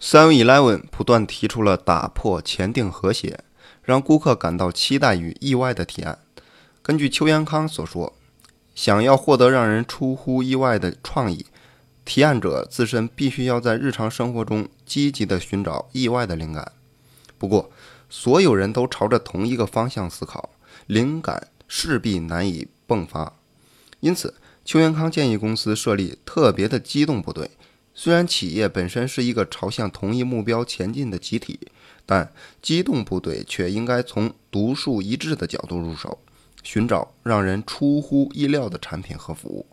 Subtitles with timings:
[0.00, 3.44] Seven Eleven 不断提出了打破前定和谐，
[3.82, 6.18] 让顾客感到期待与意外的提案。
[6.82, 8.14] 根据邱元康所说，
[8.74, 11.44] 想要获得让人出乎意外的创意，
[12.06, 16.72] 提案者自身必须要在日常生活中积极地寻找意外的灵感。
[17.36, 17.70] 不过，
[18.08, 20.48] 所有人都朝着同一个方向思考，
[20.86, 23.34] 灵感势必难以迸发。
[24.00, 27.50] 因此，邱元康建议公司设立特别的机动部队。
[28.02, 31.60] 虽然企业本身是一个朝向同一目标前进的集体，
[32.06, 32.32] 但
[32.62, 36.18] 机动部队却应该从独树一帜的角度入手，
[36.62, 39.66] 寻找让人出乎意料的产品和服务。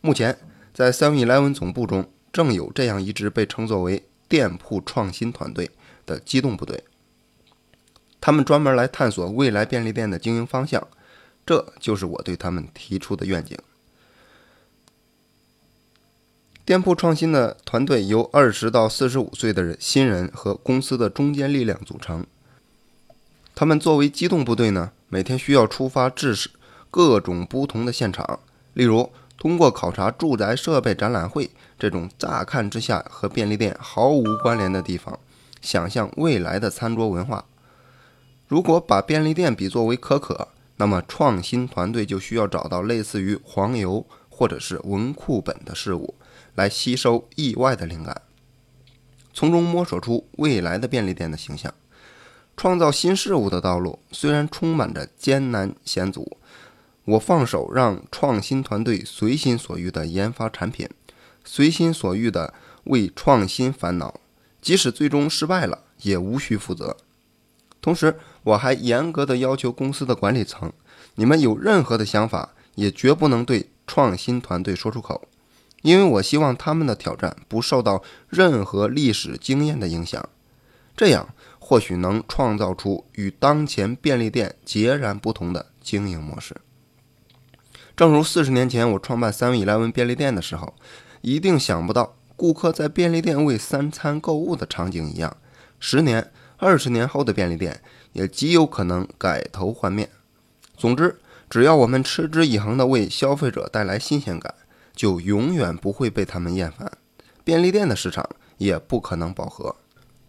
[0.00, 0.38] 目前，
[0.72, 5.70] 在 Seven Eleven 总部中，正有这样一支被称作为“店铺创新团队”
[6.06, 6.82] 的机动部队，
[8.22, 10.88] 他们专门来探索未来便利店的经营方向。
[11.44, 13.54] 这就是我对他们提出的愿景。
[16.64, 22.24] 店铺创新的团队由二十到四十五岁的人新人和公司的中坚力量组成。
[23.54, 26.48] 他们作为机动部队呢，每天需要出发至
[26.90, 28.40] 各种不同的现场，
[28.72, 35.18] 例如通过考察住宅设备展览会这种乍看之下和便利店毫无关联的地方，
[35.60, 37.44] 想象未来的餐桌文化。
[38.48, 46.14] 如果把便利店比作为可可，那么创新团队就需要找到类似于黄油或者是文库本的事物。
[46.54, 48.22] 来吸收意外的灵感，
[49.32, 51.72] 从中摸索出未来的便利店的形象。
[52.56, 56.36] 创造新事物的道路虽然充满着艰难险阻，
[57.04, 60.88] 我放手让创新团队随心所欲地研发产品，
[61.44, 64.20] 随心所欲地为创新烦恼。
[64.62, 66.96] 即使最终失败了，也无需负责。
[67.82, 70.72] 同时，我还严格的要求公司的管理层：
[71.16, 75.28] 你们有任何的想法，也绝不能对创新团队说出口。
[75.84, 80.26] 因为我希望他们的挑战不受到任何历史经验的影响，
[80.96, 86.56] 这样或许能创造出与当前便利店截然不同的经营模式。
[87.94, 90.72] 正如四十年前我创办三味来文便利店的时候，
[91.20, 95.36] 一定想不到顾客在便利店为三餐购物的场景一样，
[95.78, 97.82] 十年、二十年后的便利店
[98.14, 100.08] 也极有可能改头换面。
[100.78, 101.20] 总之，
[101.50, 104.54] 只要我们持之以恒地为消费者带来新鲜感。
[104.94, 106.90] 就永远不会被他们厌烦，
[107.42, 108.28] 便利店的市场
[108.58, 109.74] 也不可能饱和。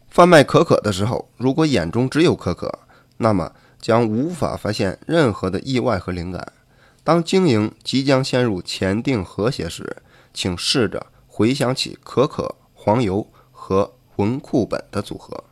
[0.09, 2.79] 贩卖可可的时候，如果眼中只有可可，
[3.17, 6.53] 那么将无法发现任何的意外和灵感。
[7.03, 9.97] 当经营即将陷入前定和谐时，
[10.33, 15.43] 请试着回想起可可、黄油和文库本的组合。